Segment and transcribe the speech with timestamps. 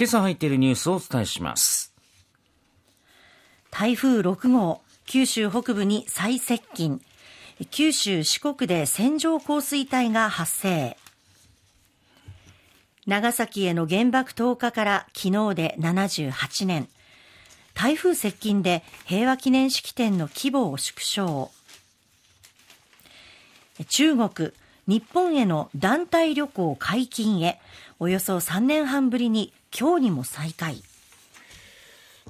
[0.00, 1.92] 今朝入っているニュースをお伝えします。
[3.70, 7.02] 台風6号、九州北部に最接近。
[7.70, 10.96] 九州四国で線状降水帯が発生。
[13.06, 16.88] 長崎への原爆投下から昨日で78年。
[17.74, 21.50] 台風接近で平和記念式典の規模を縮小。
[23.86, 24.52] 中国、
[24.86, 27.60] 日本への団体旅行解禁へ、
[27.98, 30.82] およそ3年半ぶりに今日にも再開。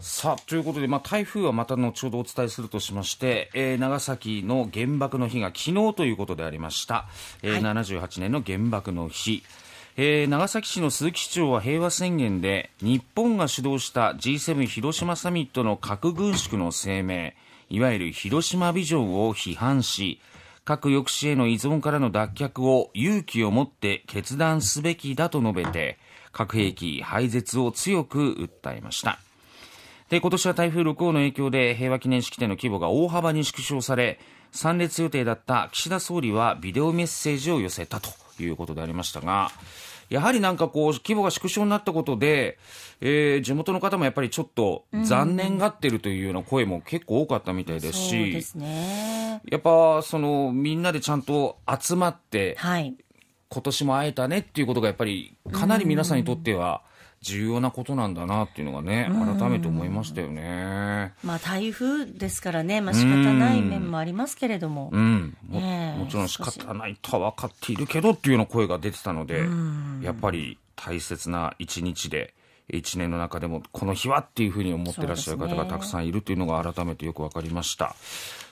[0.00, 7.06] さあということで、まあ、台風はまた後ほどお伝えするとしまして、えー、長崎の原爆の日が昨日ということでありました、
[7.42, 9.42] えーはい、78年の原爆の日。
[9.96, 17.32] えー、長崎市の鈴木市長は平和宣言で日本が主導した G7 広島サミットの核軍縮の声明
[17.68, 20.20] いわゆる広島ビジョンを批判し
[20.64, 25.98] 核抑止への依存からの脱却を勇気を持って決断すべきだと述べて
[26.32, 29.18] 核兵器廃絶を強く訴えました。
[30.10, 34.18] で今年は台風6号の影響で平和記念式典の規模が大幅に縮小され
[34.50, 38.10] 参列予定だった岸田総理はビデオメッセージを寄せたと
[38.42, 39.52] いうことでありましたが
[40.08, 42.58] やはりなんかこう規模が縮小になったことで、
[43.00, 52.96] えー、地元の方もやっぱりちょっと残念がってるというような声も結構多かったみたいですし、ですね、やっぱそのみんなでちゃんと集まって、はい、
[53.50, 56.82] 今年も会えたねっていうことがやっぱりかなり皆さんにとっては、
[57.22, 61.12] 重要なことなんだなっていうのがね、改めて思いましたよね。
[61.22, 64.88] まあ台風ですからね、まあ仕方ない面もありますけれども。
[64.92, 65.36] うん。
[65.48, 69.42] ももちろん仕方ないとは分かっているけどっていうような声が出てたので、
[70.02, 72.32] やっぱり大切な一日で、
[72.76, 77.94] 一年の中でもこの日はっていうふうに思ってらっしゃる方がたくさんいるというのが改めてよく分かりました。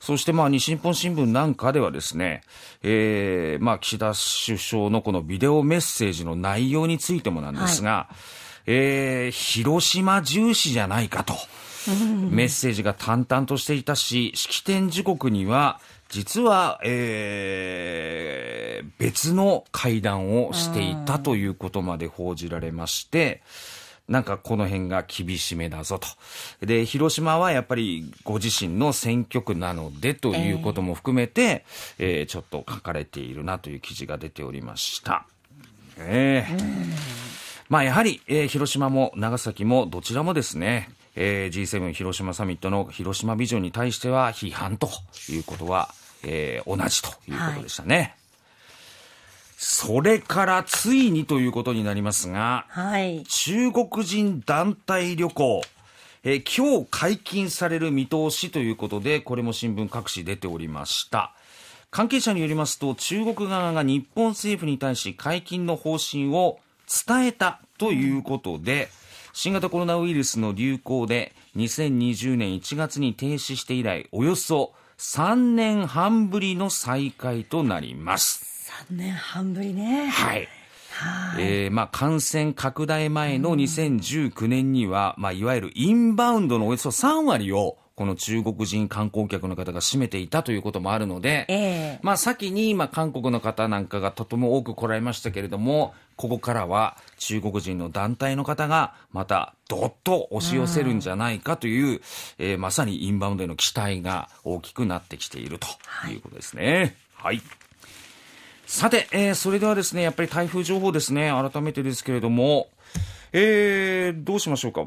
[0.00, 2.42] そしてまあ西日本新聞なんかではですね、
[2.82, 4.12] えー、まあ岸田
[4.46, 8.14] 首相のこのビデオメッセージの内容についてもなんですが、はい
[8.66, 11.34] えー、広島重視じゃないかと。
[12.30, 23.42] メッセージが淡々としていたし、式典時刻には、実は、えー、別の会談をしていたということまで報じられまして、
[24.08, 26.08] なんかこの辺が厳しめだぞと。
[26.66, 31.64] で、広島はやっぱりご自身の選挙区なのでということも含めて、
[31.98, 35.26] えー、えー、ちょっと書かれているなという記事が出ておりました。
[35.98, 37.24] えー
[37.68, 44.88] まあ、やはり、えー、広島も長崎もどちらもですね、えー、G7 広島サミットの広島ビジョンに対しては批判と
[45.30, 45.88] いうことは、
[46.22, 47.96] えー、同じということでしたね。
[47.96, 48.23] はい
[49.56, 55.62] それからついにということになりますが、はい、中国人団体旅行、
[56.24, 61.32] えー、今日解禁される見通しということで、これも新聞各紙出ておりました。
[61.90, 66.58] 関係者によりますと、中国側が日本政府に対し解禁の方針を
[67.06, 68.88] 伝えたということで、
[69.32, 78.53] 新型コロナウイルスの流行で2020年1月に停止して以来、およそ3年半ぶりの再開となります。
[78.90, 80.08] 3年半ぶりね。
[80.08, 80.48] はい。
[80.90, 102.00] はいえーまあ、感染拡大前の2019年には、うん、まあ、いわゆるインバウンドのおよそ3割をこの中国人観光客の方が占めていたということもあるので、えー、まあ先に、まあ韓国の方なんかがとても多く来られましたけれども、ここからは中国人の団体の方がまたどっと押し寄せるんじゃないかという、うん、
[102.38, 105.68] えー、まさにインバウンドへの期待が大きくなってきていると
[106.10, 106.96] いうことですね。
[107.14, 107.63] はい、はい
[108.66, 112.68] さて、えー、それではですね、やっぱり台風情報ですね、改めてですけれども、
[113.32, 114.86] えー、どうしましょうか。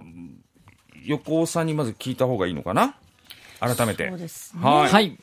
[1.06, 2.96] 横尾さんにまず聞いた方がいいのかな？
[3.60, 4.10] 改めて。
[4.10, 4.62] そうですね。
[4.64, 4.90] はい。
[4.92, 5.18] はい。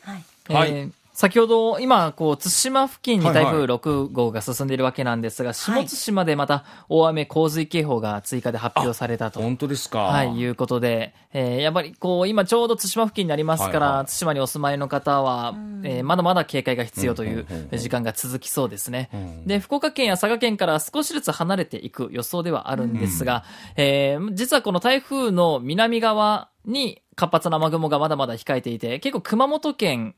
[0.48, 5.74] はい、えー先ほど、今、こう、対馬付近に台風6号が進んでいるわけなんですが、はい。
[5.76, 9.40] はい、下津島でまた大雨洪水警報が追加で発表されたと。
[9.40, 10.00] 本当ですか。
[10.00, 15.54] はい、いうことで、えー、やっぱり、こう、今ちょうど対馬付近になりますから、はいはい、対馬にお住まいの方は、
[15.84, 17.46] えー、まだまだ警戒が必要という
[17.78, 19.08] 時間が続きそうですね。
[19.46, 23.44] で、福岡県や佐賀県から少しずつ離れていく予想ではあるんですが、
[23.78, 30.16] うん、えー、実はこの台風の南側に活発な雨雲がまだまだ控えていて、結構熊本県、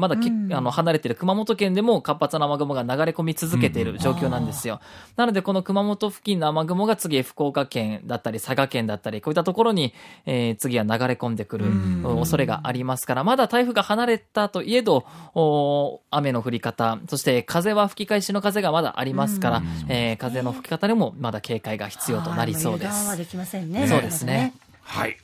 [0.00, 4.74] まだけ、うん、あの離れている熊本県でも活発な雨雲が流れ込み続けている状況なんですよ。
[4.74, 4.80] うん、
[5.16, 9.92] なので、この熊本付近の雨雲が次、福岡県だったり、佐賀県だったり、こういったところに、
[10.26, 11.66] えー、次は流れ込んでくる
[12.02, 15.04] 恐れがありますから、まだ台風が離れたといえど、
[15.34, 23.08] お雨の降り方、そして風は吹き返しの風がまだありますから、えー、風の吹き方にもまだ警戒が必要となりそうです。
[23.08, 23.86] はできませんね。
[23.86, 24.54] そうですね。
[24.82, 25.16] はい。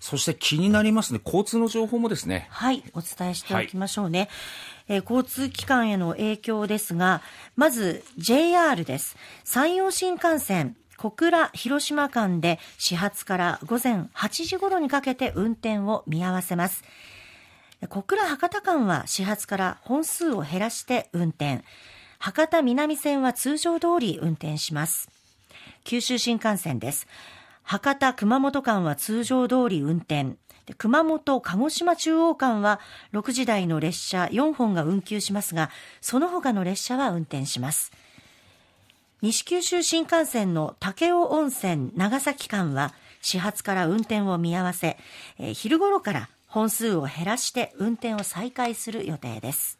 [0.00, 2.46] そして気になりますね、交通の情報もですね。
[2.50, 4.20] はい、お伝えしておきましょうね。
[4.20, 4.28] はい、
[4.88, 7.22] えー、交通機関への影響ですが、
[7.56, 9.16] まず JR です。
[9.44, 16.82] 山陽新幹線、小倉広島間で始発から午前8時頃にかけて運転を見合わせます。
[17.88, 21.62] 小倉博多間は始発から本数を減らして運転。
[22.18, 25.08] 博多南線は通常通り運転します。
[25.84, 27.06] 九州新幹線です。
[27.68, 30.38] 博多熊本間は通常通り運転。
[30.78, 32.80] 熊本鹿児島中央間は
[33.12, 35.68] 6時台の列車4本が運休しますが、
[36.00, 37.92] その他の列車は運転します。
[39.20, 44.96] 西九州新幹線の武雄温泉長崎間は始発から運転を見合わせ、
[45.38, 49.77] えー、昼頃から本数を減らして運転を再開する予定です。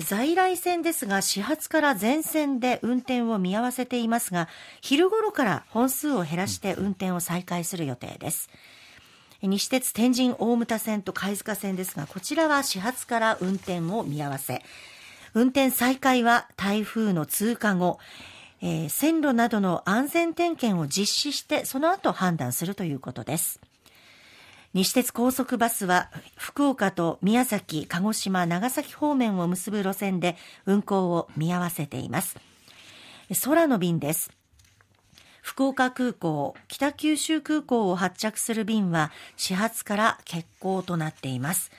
[0.00, 4.48] 在来線ですが始発から全線で運転を見合わせていますが
[4.80, 8.50] 昼頃から本数を減らして運転を再開する予定です。
[9.42, 14.62] 西鉄天神大牟田線と貝塚線ですがこちらは始発から運転を見合わせ
[15.32, 17.98] 運転再開は台風の通過後
[18.62, 23.60] えー、線路などの安全点検を実施してその後判断するということです
[24.72, 32.36] 西鉄高速バスは福岡と宮崎、鹿児島、長崎方面を結ぶ路線で運行を見合わせています。
[33.44, 34.30] 空の便です。
[35.42, 41.72] 福岡空港、北九州空港を発着する便は始発から欠航となっています。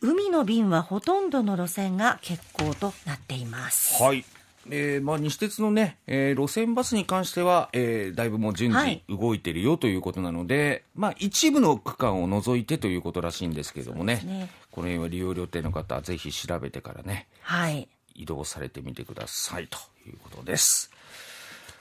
[0.00, 4.00] 海の便はほとんどの路線が欠航となっています。
[4.00, 4.24] はい。
[4.70, 20.90] えーまあ、西鉄のね、えー、路線バスに関しては、えー、だいぶもう順次動いてるよということなので、はい、まあ、一部の区間を除いてということらしいんですけどもね、ねこの辺は利用予定の方はぜひ調べてからね、はい、移動されてみてくださいということです。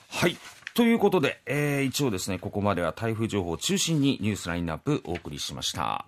[0.10, 0.38] はい。
[0.74, 6.06] ということで、えー、一応ですね、ここまでは台風情報を中心にニュースラインナップお送りしました。